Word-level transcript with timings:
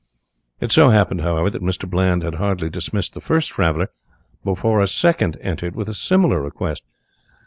It 0.59 0.71
so 0.71 0.89
happened, 0.89 1.21
however, 1.21 1.51
that 1.51 1.61
Mr. 1.61 1.87
Bland 1.87 2.23
had 2.23 2.33
hardly 2.41 2.71
dismissed 2.71 3.13
the 3.13 3.21
first 3.21 3.51
traveller 3.51 3.89
before 4.43 4.81
a 4.81 4.87
second 4.87 5.37
entered 5.41 5.75
with 5.75 5.87
a 5.87 5.93
similar 5.93 6.41
request. 6.41 6.81